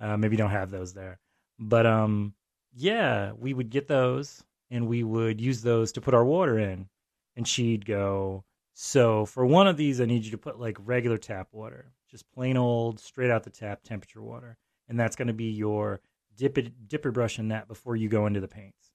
Uh, 0.00 0.16
maybe 0.16 0.34
you 0.34 0.38
don't 0.38 0.50
have 0.50 0.70
those 0.70 0.92
there. 0.92 1.18
But 1.58 1.86
um, 1.86 2.34
yeah, 2.72 3.32
we 3.32 3.52
would 3.52 3.70
get 3.70 3.88
those 3.88 4.44
and 4.70 4.86
we 4.86 5.02
would 5.02 5.40
use 5.40 5.62
those 5.62 5.92
to 5.92 6.00
put 6.00 6.14
our 6.14 6.24
water 6.24 6.58
in. 6.58 6.88
And 7.34 7.46
she'd 7.46 7.84
go, 7.84 8.44
so 8.74 9.26
for 9.26 9.44
one 9.44 9.66
of 9.66 9.76
these, 9.76 10.00
I 10.00 10.04
need 10.04 10.24
you 10.24 10.30
to 10.30 10.38
put 10.38 10.60
like 10.60 10.76
regular 10.84 11.18
tap 11.18 11.48
water, 11.52 11.92
just 12.10 12.30
plain 12.32 12.56
old, 12.56 13.00
straight 13.00 13.30
out 13.30 13.42
the 13.42 13.50
tap 13.50 13.82
temperature 13.82 14.22
water. 14.22 14.56
And 14.88 15.00
that's 15.00 15.16
going 15.16 15.28
to 15.28 15.34
be 15.34 15.50
your 15.50 16.00
dip 16.36 16.58
it, 16.58 16.88
dipper 16.88 17.10
brush 17.10 17.38
in 17.38 17.48
that 17.48 17.66
before 17.66 17.96
you 17.96 18.08
go 18.08 18.26
into 18.26 18.40
the 18.40 18.48
paints 18.48 18.85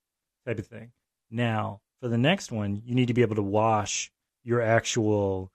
type 0.45 0.59
of 0.59 0.67
thing. 0.67 0.91
Now, 1.29 1.81
for 1.99 2.07
the 2.07 2.17
next 2.17 2.51
one, 2.51 2.81
you 2.85 2.95
need 2.95 3.07
to 3.07 3.13
be 3.13 3.21
able 3.21 3.35
to 3.35 3.43
wash 3.43 4.11
your 4.43 4.61
actual 4.61 5.51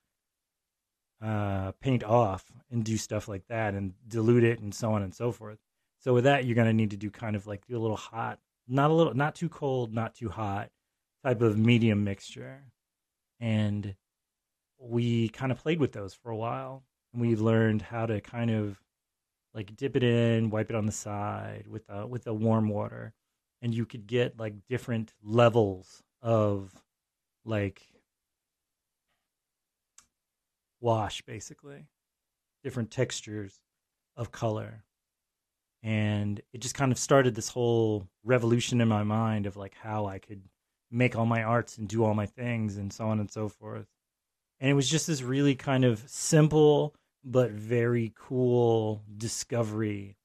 uh, 1.22 1.72
paint 1.80 2.04
off 2.04 2.44
and 2.70 2.84
do 2.84 2.96
stuff 2.96 3.28
like 3.28 3.46
that 3.48 3.74
and 3.74 3.94
dilute 4.08 4.44
it 4.44 4.60
and 4.60 4.74
so 4.74 4.92
on 4.92 5.02
and 5.02 5.14
so 5.14 5.32
forth. 5.32 5.58
So 6.00 6.14
with 6.14 6.24
that, 6.24 6.44
you're 6.44 6.54
going 6.54 6.68
to 6.68 6.72
need 6.72 6.90
to 6.90 6.96
do 6.96 7.10
kind 7.10 7.34
of 7.36 7.46
like 7.46 7.66
do 7.66 7.76
a 7.76 7.80
little 7.80 7.96
hot, 7.96 8.38
not 8.68 8.90
a 8.90 8.94
little, 8.94 9.14
not 9.14 9.34
too 9.34 9.48
cold, 9.48 9.92
not 9.92 10.14
too 10.14 10.28
hot 10.28 10.70
type 11.24 11.40
of 11.40 11.58
medium 11.58 12.04
mixture. 12.04 12.62
And 13.40 13.94
we 14.78 15.28
kind 15.30 15.50
of 15.50 15.58
played 15.58 15.80
with 15.80 15.92
those 15.92 16.14
for 16.14 16.30
a 16.30 16.36
while. 16.36 16.84
And 17.12 17.22
we 17.22 17.34
learned 17.34 17.82
how 17.82 18.06
to 18.06 18.20
kind 18.20 18.50
of 18.50 18.78
like 19.54 19.74
dip 19.74 19.96
it 19.96 20.04
in, 20.04 20.50
wipe 20.50 20.70
it 20.70 20.76
on 20.76 20.86
the 20.86 20.92
side 20.92 21.64
with 21.66 21.88
a, 21.88 22.06
with 22.06 22.24
the 22.24 22.34
warm 22.34 22.68
water, 22.68 23.14
and 23.62 23.74
you 23.74 23.86
could 23.86 24.06
get 24.06 24.38
like 24.38 24.54
different 24.68 25.12
levels 25.22 26.02
of 26.22 26.72
like 27.44 27.82
wash 30.80 31.22
basically 31.22 31.86
different 32.62 32.90
textures 32.90 33.60
of 34.16 34.30
color 34.30 34.84
and 35.82 36.40
it 36.52 36.60
just 36.60 36.74
kind 36.74 36.90
of 36.90 36.98
started 36.98 37.34
this 37.34 37.48
whole 37.48 38.08
revolution 38.24 38.80
in 38.80 38.88
my 38.88 39.04
mind 39.04 39.46
of 39.46 39.56
like 39.56 39.74
how 39.74 40.06
I 40.06 40.18
could 40.18 40.42
make 40.90 41.16
all 41.16 41.26
my 41.26 41.44
arts 41.44 41.78
and 41.78 41.86
do 41.88 42.04
all 42.04 42.12
my 42.14 42.26
things 42.26 42.76
and 42.76 42.92
so 42.92 43.06
on 43.06 43.20
and 43.20 43.30
so 43.30 43.48
forth. 43.48 43.86
And 44.58 44.68
it 44.68 44.74
was 44.74 44.88
just 44.88 45.06
this 45.06 45.22
really 45.22 45.54
kind 45.54 45.84
of 45.84 46.02
simple 46.08 46.94
but 47.22 47.50
very 47.52 48.12
cool 48.16 49.02
discovery 49.16 50.16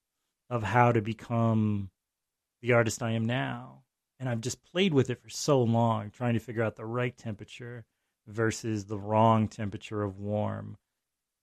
of 0.49 0.63
how 0.63 0.91
to 0.91 1.01
become 1.01 1.91
the 2.61 2.73
artist 2.73 3.01
I 3.01 3.11
am 3.11 3.25
now. 3.25 3.83
And 4.19 4.29
I've 4.29 4.41
just 4.41 4.63
played 4.63 4.93
with 4.93 5.09
it 5.09 5.21
for 5.21 5.29
so 5.29 5.61
long, 5.63 6.11
trying 6.11 6.35
to 6.35 6.39
figure 6.39 6.63
out 6.63 6.75
the 6.75 6.85
right 6.85 7.17
temperature 7.17 7.85
versus 8.27 8.85
the 8.85 8.99
wrong 8.99 9.47
temperature 9.47 10.03
of 10.03 10.19
warm 10.19 10.77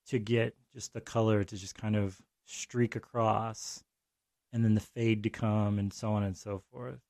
to 0.07 0.19
get 0.19 0.55
just 0.73 0.93
the 0.93 1.01
color 1.01 1.43
to 1.43 1.57
just 1.57 1.75
kind 1.75 1.97
of 1.97 2.21
streak 2.45 2.95
across 2.95 3.83
and 4.53 4.65
then 4.65 4.75
the 4.75 4.81
fade 4.81 5.23
to 5.25 5.31
come 5.31 5.79
and 5.79 5.93
so 5.93 6.13
on 6.13 6.23
and 6.23 6.37
so 6.37 6.63
forth. 6.73 7.01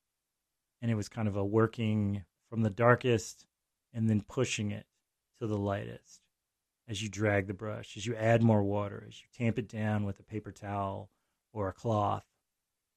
And 0.80 0.90
it 0.90 0.94
was 0.94 1.08
kind 1.08 1.28
of 1.28 1.36
a 1.36 1.44
working 1.44 2.24
from 2.48 2.62
the 2.62 2.70
darkest 2.70 3.46
and 3.92 4.08
then 4.08 4.22
pushing 4.22 4.70
it 4.70 4.86
to 5.38 5.46
the 5.46 5.58
lightest 5.58 6.22
as 6.88 7.02
you 7.02 7.10
drag 7.10 7.46
the 7.46 7.54
brush, 7.54 7.96
as 7.96 8.06
you 8.06 8.16
add 8.16 8.42
more 8.42 8.62
water, 8.62 9.04
as 9.06 9.20
you 9.20 9.26
tamp 9.36 9.58
it 9.58 9.68
down 9.68 10.04
with 10.04 10.18
a 10.18 10.24
paper 10.24 10.50
towel 10.50 11.10
or 11.52 11.68
a 11.68 11.72
cloth 11.72 12.24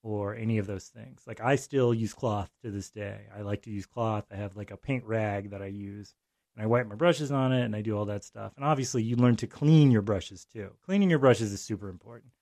or 0.04 0.36
any 0.36 0.58
of 0.58 0.68
those 0.68 0.88
things. 0.88 1.24
Like 1.28 1.42
I 1.42 1.56
still 1.56 1.94
use 1.94 2.14
cloth 2.14 2.50
to 2.64 2.72
this 2.72 2.90
day. 2.90 3.22
I 3.36 3.42
like 3.42 3.64
to 3.64 3.72
use 3.72 3.86
cloth. 3.86 4.26
I 4.32 4.36
have 4.36 4.56
like 4.56 4.72
a 4.72 4.78
paint 4.78 5.04
rag 5.06 5.52
that 5.52 5.62
I 5.62 5.68
use 5.68 6.16
and 6.56 6.64
I 6.64 6.68
wipe 6.68 6.88
my 6.88 6.96
brushes 6.96 7.32
on 7.32 7.54
it 7.54 7.64
and 7.64 7.76
I 7.76 7.82
do 7.82 7.98
all 7.98 8.06
that 8.06 8.24
stuff. 8.24 8.54
And 8.56 8.66
obviously 8.66 9.04
you 9.04 9.16
learn 9.16 9.36
to 9.38 9.48
clean 9.48 9.92
your 9.92 10.02
brushes 10.02 10.46
too. 10.46 10.72
Cleaning 10.86 11.10
your 11.10 11.20
brushes 11.20 11.54
is 11.54 11.62
super 11.62 11.90
important. 11.90 12.34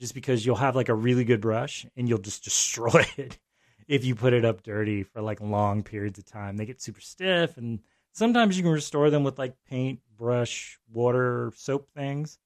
Just 0.00 0.14
because 0.14 0.46
you'll 0.46 0.56
have 0.56 0.76
like 0.76 0.88
a 0.88 0.94
really 0.94 1.24
good 1.24 1.40
brush 1.40 1.84
and 1.96 2.08
you'll 2.08 2.18
just 2.18 2.44
destroy 2.44 3.04
it 3.16 3.38
if 3.88 4.04
you 4.04 4.14
put 4.14 4.32
it 4.32 4.44
up 4.44 4.62
dirty 4.62 5.02
for 5.02 5.20
like 5.20 5.40
long 5.40 5.82
periods 5.82 6.18
of 6.18 6.26
time. 6.26 6.56
They 6.56 6.66
get 6.66 6.80
super 6.80 7.00
stiff 7.00 7.56
and 7.56 7.80
sometimes 8.12 8.56
you 8.56 8.62
can 8.62 8.72
restore 8.72 9.10
them 9.10 9.24
with 9.24 9.38
like 9.38 9.54
paint, 9.68 10.00
brush, 10.16 10.78
water, 10.90 11.52
soap 11.56 11.88
things. 11.96 12.38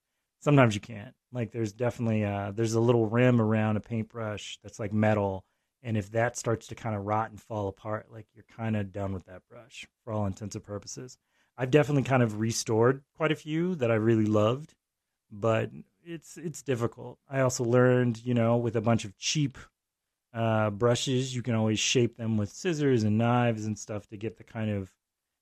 Sometimes 0.42 0.74
you 0.74 0.80
can't. 0.80 1.14
Like 1.32 1.52
there's 1.52 1.72
definitely 1.72 2.24
uh 2.24 2.50
there's 2.50 2.74
a 2.74 2.80
little 2.80 3.06
rim 3.06 3.40
around 3.40 3.76
a 3.76 3.80
paintbrush 3.80 4.58
that's 4.62 4.80
like 4.80 4.92
metal, 4.92 5.44
and 5.82 5.96
if 5.96 6.10
that 6.10 6.36
starts 6.36 6.66
to 6.66 6.74
kind 6.74 6.96
of 6.96 7.06
rot 7.06 7.30
and 7.30 7.40
fall 7.40 7.68
apart, 7.68 8.08
like 8.10 8.26
you're 8.34 8.44
kind 8.56 8.76
of 8.76 8.92
done 8.92 9.12
with 9.12 9.24
that 9.26 9.42
brush 9.48 9.86
for 10.04 10.12
all 10.12 10.26
intents 10.26 10.56
and 10.56 10.64
purposes. 10.64 11.16
I've 11.56 11.70
definitely 11.70 12.02
kind 12.02 12.22
of 12.24 12.40
restored 12.40 13.02
quite 13.16 13.30
a 13.30 13.36
few 13.36 13.76
that 13.76 13.90
I 13.90 13.94
really 13.94 14.26
loved, 14.26 14.74
but 15.30 15.70
it's 16.04 16.36
it's 16.36 16.62
difficult. 16.62 17.18
I 17.28 17.40
also 17.40 17.62
learned, 17.64 18.24
you 18.24 18.34
know, 18.34 18.56
with 18.56 18.74
a 18.74 18.80
bunch 18.80 19.04
of 19.04 19.16
cheap 19.18 19.58
uh, 20.34 20.70
brushes, 20.70 21.34
you 21.36 21.42
can 21.42 21.54
always 21.54 21.78
shape 21.78 22.16
them 22.16 22.36
with 22.36 22.50
scissors 22.50 23.04
and 23.04 23.16
knives 23.16 23.64
and 23.66 23.78
stuff 23.78 24.08
to 24.08 24.16
get 24.16 24.38
the 24.38 24.44
kind 24.44 24.70
of 24.70 24.90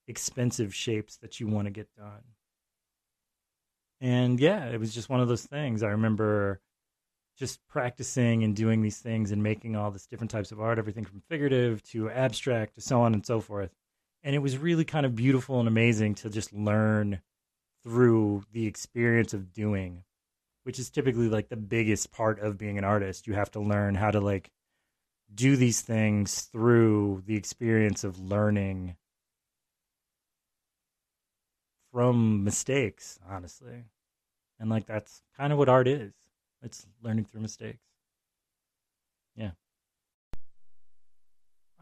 expensive 0.07 0.75
shapes 0.75 1.17
that 1.19 1.41
you 1.41 1.47
want 1.47 1.67
to 1.67 1.71
get 1.71 1.89
done 1.97 2.23
and 4.01 4.41
yeah, 4.41 4.67
it 4.67 4.81
was 4.81 4.95
just 4.95 5.09
one 5.09 5.21
of 5.21 5.29
those 5.29 5.45
things. 5.45 5.83
I 5.83 5.91
remember 5.91 6.61
just 7.39 7.67
practicing 7.69 8.45
and 8.45 8.55
doing 8.55 8.83
these 8.83 8.99
things 8.99 9.33
and 9.33 9.43
making 9.43 9.75
all 9.75 9.91
this 9.91 10.07
different 10.07 10.31
types 10.31 10.53
of 10.53 10.61
art, 10.61 10.79
everything 10.79 11.05
from 11.05 11.23
figurative 11.29 11.83
to 11.83 12.11
abstract 12.11 12.75
to 12.75 12.81
so 12.81 13.01
on 13.01 13.15
and 13.15 13.25
so 13.25 13.41
forth. 13.41 13.71
And 14.23 14.35
it 14.35 14.41
was 14.41 14.59
really 14.59 14.85
kind 14.85 15.07
of 15.07 15.15
beautiful 15.15 15.59
and 15.59 15.69
amazing 15.69 16.17
to 16.17 16.29
just 16.29 16.53
learn 16.53 17.21
through 17.83 18.45
the 18.53 18.67
experience 18.67 19.33
of 19.33 19.53
doing, 19.53 20.05
which 20.65 20.79
is 20.79 20.91
typically 20.91 21.29
like 21.29 21.49
the 21.49 21.57
biggest 21.57 22.13
part 22.13 22.41
of 22.41 22.59
being 22.59 22.77
an 22.77 22.85
artist. 22.85 23.27
You 23.27 23.33
have 23.35 23.51
to 23.53 23.61
learn 23.61 23.95
how 23.95 24.11
to 24.11 24.21
like 24.21 24.51
do 25.35 25.57
these 25.57 25.81
things 25.81 26.43
through 26.43 27.23
the 27.27 27.37
experience 27.37 28.05
of 28.05 28.19
learning 28.19 28.97
from 31.93 32.45
mistakes, 32.45 33.19
honestly. 33.29 33.85
And 34.59 34.71
like 34.71 34.87
that's 34.87 35.23
kind 35.37 35.53
of 35.53 35.59
what 35.59 35.69
art 35.69 35.89
is. 35.89 36.13
It's 36.63 36.87
learning 37.03 37.25
through 37.25 37.41
mistakes. 37.41 37.85
Yeah. 39.35 39.53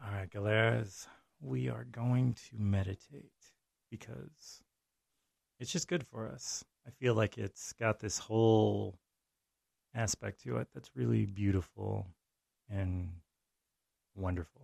All 0.01 0.13
right, 0.13 0.29
galeras, 0.29 1.07
we 1.41 1.67
are 1.67 1.85
going 1.91 2.35
to 2.49 2.57
meditate 2.57 3.31
because 3.91 4.63
it's 5.59 5.71
just 5.71 5.89
good 5.89 6.05
for 6.07 6.27
us. 6.27 6.63
I 6.87 6.91
feel 6.91 7.15
like 7.15 7.37
it's 7.37 7.73
got 7.73 7.99
this 7.99 8.17
whole 8.17 8.97
aspect 9.93 10.41
to 10.43 10.57
it 10.57 10.67
that's 10.73 10.95
really 10.95 11.25
beautiful 11.25 12.07
and 12.69 13.09
wonderful. 14.15 14.61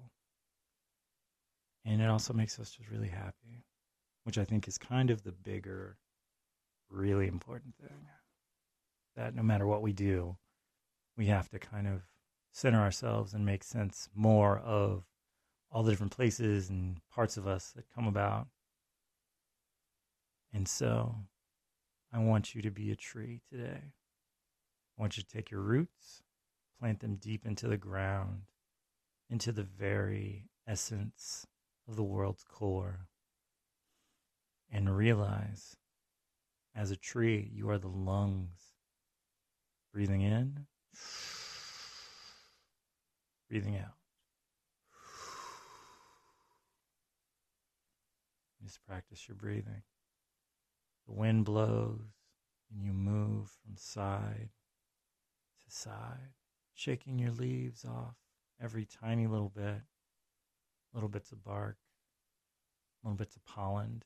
And 1.84 2.02
it 2.02 2.10
also 2.10 2.34
makes 2.34 2.60
us 2.60 2.72
just 2.72 2.90
really 2.90 3.10
happy, 3.10 3.66
which 4.26 4.38
I 4.38 4.44
think 4.44 4.68
is 4.68 4.78
kind 4.78 5.12
of 5.12 5.24
the 5.24 5.32
bigger, 5.32 5.98
really 6.90 7.28
important 7.28 7.76
thing. 7.80 8.08
That 9.16 9.34
no 9.34 9.44
matter 9.44 9.66
what 9.66 9.82
we 9.82 9.94
do, 9.94 10.36
we 11.16 11.28
have 11.28 11.48
to 11.50 11.60
kind 11.60 11.88
of 11.88 12.02
center 12.52 12.82
ourselves 12.82 13.34
and 13.34 13.46
make 13.46 13.64
sense 13.64 14.10
more 14.14 14.58
of 14.58 15.04
all 15.72 15.84
the 15.84 15.92
different 15.92 16.12
places 16.12 16.70
and 16.70 16.98
parts 17.14 17.38
of 17.38 17.48
us 17.48 17.72
that 17.76 17.94
come 17.94 18.08
about. 18.08 18.48
And 20.52 20.68
so 20.68 21.16
I 22.12 22.20
want 22.20 22.56
you 22.56 22.62
to 22.64 22.72
be 22.72 22.92
a 22.92 22.96
tree 22.96 23.42
today. 23.50 23.94
I 24.98 25.02
want 25.02 25.18
you 25.18 25.24
to 25.24 25.30
take 25.30 25.52
your 25.52 25.62
roots, 25.62 26.24
plant 26.80 27.02
them 27.02 27.18
deep 27.18 27.46
into 27.46 27.68
the 27.68 27.78
ground, 27.78 28.44
into 29.30 29.52
the 29.52 29.64
very 29.64 30.50
essence 30.68 31.46
of 31.88 31.96
the 31.96 32.04
world's 32.04 32.44
core, 32.44 33.08
and 34.72 34.96
realize 34.96 35.76
as 36.76 36.92
a 36.92 36.96
tree, 36.96 37.50
you 37.54 37.70
are 37.70 37.78
the 37.78 37.88
lungs. 37.88 38.74
Breathing 39.94 40.24
in, 40.24 40.66
breathing 43.50 43.78
out. 43.78 43.96
Just 48.62 48.86
practice 48.86 49.26
your 49.30 49.36
breathing. 49.36 49.84
The 51.08 51.14
wind 51.14 51.46
blows 51.46 52.02
and 52.70 52.84
you 52.84 52.92
move 52.92 53.50
from 53.64 53.78
side 53.78 54.50
to 55.64 55.72
side, 55.72 56.34
shaking 56.74 57.18
your 57.18 57.32
leaves 57.32 57.86
off 57.86 58.16
every 58.62 58.86
tiny 58.86 59.28
little 59.28 59.52
bit, 59.56 59.82
little 60.94 61.10
bits 61.10 61.32
of 61.32 61.44
bark, 61.44 61.78
little 63.04 63.16
bits 63.16 63.36
of 63.36 63.46
pollen. 63.46 64.04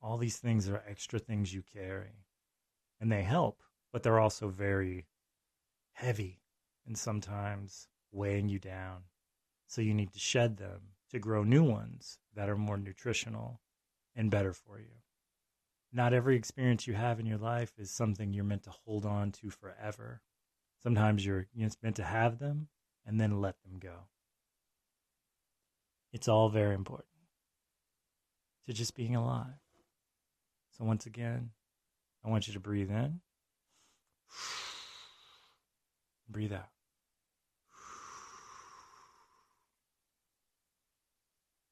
All 0.00 0.16
these 0.16 0.38
things 0.38 0.68
are 0.68 0.82
extra 0.88 1.18
things 1.18 1.52
you 1.52 1.62
carry, 1.62 2.26
and 3.00 3.10
they 3.10 3.22
help, 3.22 3.62
but 3.92 4.02
they're 4.02 4.20
also 4.20 4.48
very 4.48 5.06
heavy 5.92 6.40
and 6.86 6.96
sometimes 6.96 7.88
weighing 8.12 8.48
you 8.48 8.58
down. 8.58 9.02
So 9.66 9.82
you 9.82 9.94
need 9.94 10.12
to 10.12 10.18
shed 10.18 10.56
them 10.56 10.94
to 11.10 11.18
grow 11.18 11.42
new 11.42 11.64
ones 11.64 12.18
that 12.34 12.48
are 12.48 12.56
more 12.56 12.78
nutritional 12.78 13.60
and 14.14 14.30
better 14.30 14.52
for 14.52 14.78
you 14.78 15.02
not 15.92 16.12
every 16.12 16.36
experience 16.36 16.86
you 16.86 16.94
have 16.94 17.18
in 17.18 17.26
your 17.26 17.38
life 17.38 17.72
is 17.78 17.90
something 17.90 18.32
you're 18.32 18.44
meant 18.44 18.64
to 18.64 18.70
hold 18.84 19.06
on 19.06 19.32
to 19.32 19.50
forever. 19.50 20.20
Sometimes 20.82 21.24
you're, 21.24 21.46
you're 21.54 21.70
meant 21.82 21.96
to 21.96 22.04
have 22.04 22.38
them 22.38 22.68
and 23.06 23.20
then 23.20 23.40
let 23.40 23.56
them 23.62 23.78
go. 23.78 24.06
It's 26.12 26.28
all 26.28 26.48
very 26.48 26.74
important 26.74 27.08
to 28.66 28.72
just 28.72 28.94
being 28.94 29.16
alive. 29.16 29.60
So, 30.78 30.84
once 30.84 31.06
again, 31.06 31.50
I 32.24 32.30
want 32.30 32.46
you 32.46 32.54
to 32.54 32.60
breathe 32.60 32.90
in, 32.90 33.20
breathe 36.28 36.52
out. 36.52 36.68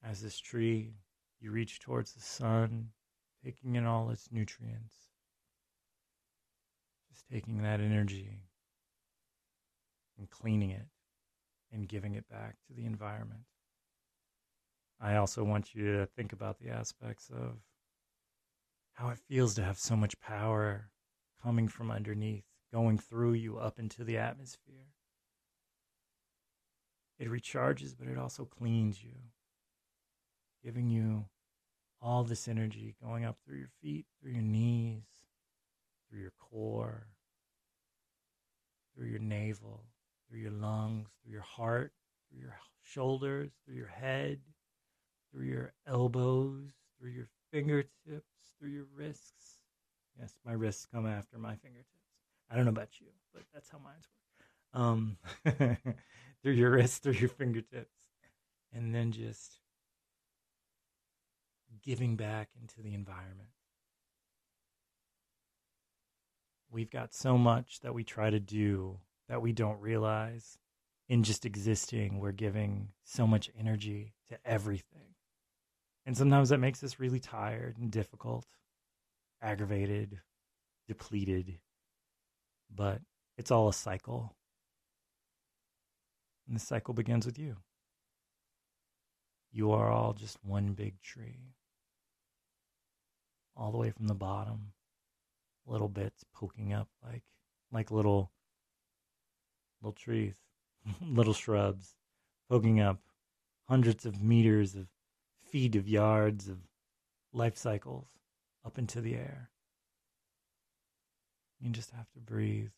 As 0.03 0.21
this 0.23 0.38
tree, 0.38 0.95
you 1.40 1.53
reach 1.53 1.79
towards 1.79 2.12
the 2.12 2.21
sun 2.21 2.88
taking 3.45 3.77
in 3.77 3.87
all 3.87 4.11
its 4.11 4.29
nutrients, 4.33 4.95
just 7.12 7.29
taking 7.31 7.62
that 7.62 7.81
energy 7.81 8.40
and 10.19 10.29
cleaning 10.31 10.71
it 10.71 10.87
and 11.73 11.88
giving 11.88 12.14
it 12.14 12.29
back 12.29 12.57
to 12.66 12.75
the 12.75 12.87
environment. 12.87 13.42
I 15.01 15.16
also 15.16 15.45
want 15.45 15.75
you 15.75 15.99
to 15.99 16.07
think 16.07 16.33
about 16.33 16.59
the 16.59 16.71
aspects 16.71 17.31
of 17.31 17.59
how 18.97 19.11
it 19.11 19.19
feels 19.29 19.55
to 19.55 19.63
have 19.63 19.79
so 19.79 19.95
much 19.95 20.19
power 20.21 20.91
coming 21.43 21.69
from 21.69 21.91
underneath, 21.91 22.45
going 22.73 22.99
through 22.99 23.35
you 23.35 23.59
up 23.59 23.79
into 23.79 24.03
the 24.05 24.17
atmosphere. 24.17 24.89
It 27.19 27.29
recharges, 27.29 27.95
but 27.99 28.09
it 28.09 28.19
also 28.19 28.45
cleans 28.45 29.03
you, 29.03 29.13
giving 30.65 30.89
you 30.89 31.27
all 32.01 32.25
this 32.25 32.49
energy 32.49 32.95
going 33.03 33.25
up 33.25 33.37
through 33.45 33.59
your 33.59 33.71
feet, 33.83 34.07
through 34.21 34.33
your 34.33 34.43
knees, 34.43 35.05
through 36.09 36.21
your 36.21 36.33
core, 36.39 37.07
through 38.95 39.09
your 39.09 39.21
navel, 39.21 39.85
through 40.29 40.41
your 40.41 40.51
lungs, 40.51 41.09
through 41.23 41.33
your 41.33 41.43
heart, 41.43 41.93
through 42.31 42.41
your 42.41 42.57
shoulders, 42.83 43.51
through 43.65 43.77
your 43.77 43.89
head, 43.89 44.41
through 45.31 45.47
your 45.47 45.73
elbows, 45.87 46.71
through 46.99 47.11
your 47.11 47.29
fingertips, 47.51 48.53
through 48.59 48.71
your 48.71 48.87
wrists. 48.95 49.61
Yes, 50.19 50.35
my 50.45 50.53
wrists 50.53 50.87
come 50.87 51.07
after 51.07 51.39
my 51.39 51.57
fingertips. 51.57 51.91
I 52.51 52.57
don't 52.57 52.65
know 52.65 52.71
about 52.71 53.01
you, 53.01 53.09
but 53.35 53.43
that's 53.53 53.69
how 53.71 53.79
mine's 53.79 54.07
work. 54.07 54.83
Um, 54.83 55.19
through 56.43 56.53
your 56.53 56.71
wrists, 56.71 56.99
through 56.99 57.15
your 57.15 57.29
fingertips, 57.29 57.97
and 58.73 58.95
then 58.95 59.13
just 59.13 59.61
giving 61.83 62.17
back 62.17 62.49
into 62.61 62.83
the 62.83 62.95
environment. 62.95 63.51
We've 66.71 66.91
got 66.91 67.15
so 67.15 67.39
much 67.39 67.81
that 67.81 67.95
we 67.95 68.05
try 68.05 68.31
to 68.31 68.41
do 68.41 68.99
that 69.29 69.43
we 69.43 69.53
don't 69.53 69.81
realize. 69.81 70.59
In 71.09 71.23
just 71.23 71.47
existing, 71.47 72.19
we're 72.19 72.33
giving 72.33 72.89
so 73.05 73.27
much 73.27 73.49
energy 73.59 74.15
to 74.29 74.39
everything. 74.45 75.15
And 76.07 76.16
sometimes 76.16 76.51
that 76.51 76.59
makes 76.59 76.85
us 76.85 77.01
really 77.01 77.19
tired 77.19 77.77
and 77.79 77.90
difficult, 77.90 78.47
aggravated, 79.42 80.21
depleted. 80.87 81.59
But 82.73 83.01
it's 83.37 83.51
all 83.51 83.69
a 83.69 83.73
cycle. 83.73 84.37
And 86.47 86.55
the 86.57 86.61
cycle 86.61 86.95
begins 86.95 87.27
with 87.27 87.40
you. 87.40 87.57
You 89.51 89.73
are 89.73 89.90
all 89.90 90.12
just 90.12 90.38
one 90.45 90.75
big 90.75 91.01
tree 91.03 91.57
all 93.57 93.73
the 93.73 93.79
way 93.79 93.90
from 93.90 94.07
the 94.07 94.14
bottom, 94.14 94.73
little 95.66 95.88
bits 95.88 96.25
poking 96.35 96.73
up 96.73 96.88
like 97.03 97.23
like 97.73 97.90
little 97.90 98.31
little 99.81 99.95
trees, 99.95 100.35
little 101.01 101.33
shrubs 101.33 101.95
poking 102.49 102.81
up 102.81 103.01
hundreds 103.69 104.07
of 104.07 104.23
meters 104.23 104.77
of 104.77 104.87
feet 105.57 105.75
of 105.75 105.88
yards 105.88 106.49
of 106.49 106.59
life 107.33 107.57
cycles 107.57 108.09
up 108.62 108.77
into 108.77 109.01
the 109.01 109.14
air. 109.14 109.49
You 111.59 111.71
just 111.71 111.92
have 111.92 112.11
to 112.12 112.21
breathe. 112.21 112.73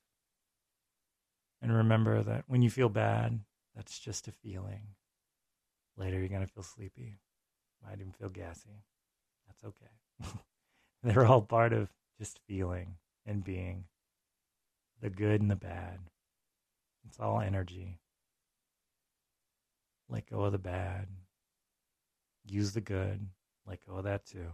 And 1.60 1.74
remember 1.74 2.22
that 2.22 2.44
when 2.46 2.62
you 2.62 2.70
feel 2.70 2.88
bad, 2.88 3.40
that's 3.74 3.98
just 3.98 4.28
a 4.28 4.32
feeling. 4.44 4.94
Later, 5.96 6.20
you're 6.20 6.28
going 6.28 6.46
to 6.46 6.52
feel 6.52 6.62
sleepy. 6.62 7.18
Might 7.84 7.98
even 7.98 8.12
feel 8.12 8.28
gassy. 8.28 8.84
That's 9.48 9.64
okay. 9.64 10.38
They're 11.02 11.26
all 11.26 11.42
part 11.42 11.72
of 11.72 11.88
just 12.16 12.38
feeling 12.46 12.94
and 13.26 13.42
being 13.42 13.86
the 15.00 15.10
good 15.10 15.40
and 15.40 15.50
the 15.50 15.56
bad. 15.56 15.98
It's 17.08 17.18
all 17.18 17.40
energy. 17.40 17.98
Let 20.08 20.30
go 20.30 20.44
of 20.44 20.52
the 20.52 20.58
bad. 20.58 21.08
Use 22.50 22.72
the 22.72 22.80
good. 22.80 23.26
Let 23.66 23.84
go 23.86 23.96
of 23.96 24.04
that 24.04 24.24
too. 24.24 24.46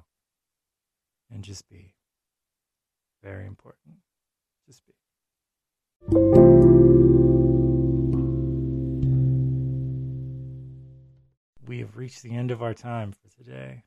And 1.30 1.44
just 1.44 1.68
be. 1.68 1.94
Very 3.22 3.46
important. 3.46 3.94
Just 4.66 4.83
be. 4.87 4.94
We 11.66 11.78
have 11.78 11.96
reached 11.96 12.22
the 12.22 12.35
end 12.35 12.50
of 12.50 12.62
our 12.62 12.74
time 12.74 13.12
for 13.12 13.28
today. 13.37 13.85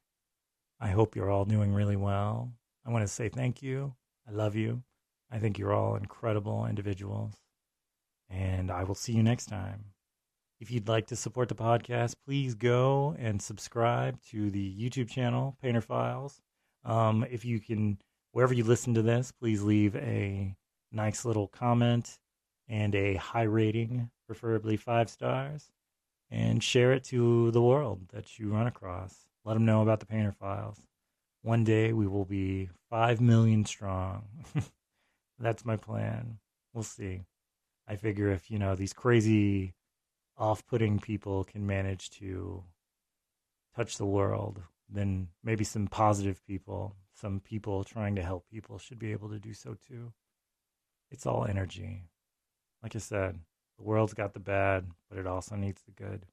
I 0.79 0.89
hope 0.89 1.15
you're 1.15 1.29
all 1.29 1.45
doing 1.45 1.73
really 1.73 1.95
well. 1.97 2.53
I 2.85 2.91
want 2.91 3.03
to 3.03 3.07
say 3.07 3.27
thank 3.29 3.61
you. 3.61 3.93
I 4.27 4.31
love 4.31 4.55
you. 4.55 4.83
I 5.29 5.39
think 5.39 5.57
you're 5.57 5.73
all 5.73 5.95
incredible 5.95 6.65
individuals. 6.65 7.33
And 8.29 8.71
I 8.71 8.83
will 8.85 8.95
see 8.95 9.13
you 9.13 9.23
next 9.23 9.47
time. 9.47 9.85
If 10.59 10.71
you'd 10.71 10.87
like 10.87 11.05
to 11.07 11.15
support 11.15 11.49
the 11.49 11.55
podcast, 11.55 12.15
please 12.25 12.55
go 12.55 13.15
and 13.19 13.39
subscribe 13.39 14.19
to 14.31 14.49
the 14.49 14.75
YouTube 14.75 15.07
channel, 15.07 15.55
Painter 15.61 15.81
Files. 15.81 16.41
Um, 16.83 17.23
if 17.29 17.45
you 17.45 17.59
can 17.59 17.99
wherever 18.31 18.55
you 18.55 18.63
listen 18.63 18.95
to 18.95 19.03
this, 19.03 19.31
please 19.31 19.61
leave 19.61 19.95
a 19.95 20.55
nice 20.91 21.25
little 21.25 21.47
comment 21.47 22.17
and 22.67 22.95
a 22.95 23.15
high 23.15 23.43
rating, 23.43 24.09
preferably 24.25 24.77
five 24.77 25.11
stars, 25.11 25.69
and 26.31 26.63
share 26.63 26.91
it 26.91 27.03
to 27.05 27.51
the 27.51 27.61
world 27.61 28.01
that 28.11 28.39
you 28.39 28.49
run 28.49 28.65
across. 28.65 29.27
Let 29.45 29.53
them 29.53 29.65
know 29.65 29.83
about 29.83 29.99
the 29.99 30.07
Painter 30.07 30.35
Files. 30.39 30.81
One 31.43 31.63
day 31.63 31.93
we 31.93 32.07
will 32.07 32.25
be 32.25 32.69
5 32.89 33.21
million 33.21 33.63
strong. 33.63 34.23
That's 35.39 35.63
my 35.63 35.77
plan. 35.77 36.39
We'll 36.73 36.83
see. 36.83 37.21
I 37.87 37.95
figure 37.95 38.31
if, 38.31 38.49
you 38.49 38.57
know, 38.57 38.75
these 38.75 38.91
crazy 38.91 39.73
off 40.37 40.65
putting 40.65 40.99
people 40.99 41.43
can 41.43 41.65
manage 41.65 42.09
to 42.11 42.63
touch 43.75 43.97
the 43.97 44.05
world, 44.05 44.61
then 44.89 45.27
maybe 45.43 45.63
some 45.63 45.87
positive 45.87 46.45
people, 46.45 46.95
some 47.13 47.39
people 47.39 47.83
trying 47.83 48.15
to 48.15 48.23
help 48.23 48.45
people 48.49 48.77
should 48.77 48.99
be 48.99 49.11
able 49.11 49.29
to 49.29 49.39
do 49.39 49.53
so 49.53 49.75
too. 49.87 50.13
It's 51.11 51.25
all 51.25 51.45
energy. 51.45 52.03
Like 52.83 52.95
I 52.95 52.99
said, 52.99 53.39
the 53.77 53.83
world's 53.83 54.13
got 54.13 54.33
the 54.33 54.39
bad, 54.39 54.85
but 55.09 55.17
it 55.17 55.27
also 55.27 55.55
needs 55.55 55.81
the 55.83 55.91
good. 55.91 56.25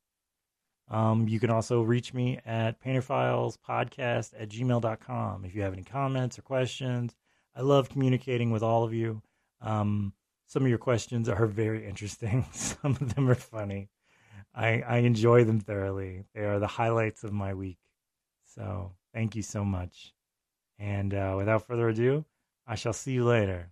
Um, 0.89 1.29
you 1.29 1.41
can 1.41 1.51
also 1.51 1.83
reach 1.83 2.13
me 2.13 2.39
at 2.45 2.83
painterfilespodcast 2.83 4.35
at 4.39 4.49
gmail.com 4.49 5.45
if 5.45 5.55
you 5.55 5.63
have 5.63 5.73
any 5.73 5.83
comments 5.83 6.39
or 6.39 6.43
questions. 6.43 7.15
I 7.57 7.63
love 7.63 7.89
communicating 7.89 8.51
with 8.51 8.63
all 8.63 8.85
of 8.85 8.93
you. 8.93 9.23
Um, 9.61 10.13
some 10.47 10.63
of 10.63 10.69
your 10.69 10.79
questions 10.79 11.29
are 11.29 11.47
very 11.47 11.87
interesting. 11.87 12.45
Some 12.53 12.93
of 13.01 13.15
them 13.15 13.31
are 13.31 13.35
funny. 13.35 13.89
I, 14.55 14.83
I 14.87 14.99
enjoy 14.99 15.45
them 15.45 15.61
thoroughly. 15.61 16.25
They 16.35 16.43
are 16.43 16.59
the 16.59 16.67
highlights 16.67 17.25
of 17.25 17.33
my 17.33 17.55
week. 17.55 17.79
So 18.55 18.93
thank 19.13 19.35
you 19.35 19.43
so 19.43 19.65
much. 19.65 20.15
And 20.79 21.13
uh, 21.15 21.35
without 21.37 21.67
further 21.67 21.89
ado, 21.89 22.25
I 22.67 22.75
shall 22.77 22.93
see 22.93 23.13
you 23.13 23.25
later. 23.25 23.71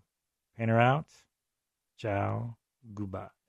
Painter 0.56 0.80
out. 0.80 1.06
Ciao. 1.96 2.56
Goodbye. 2.94 3.41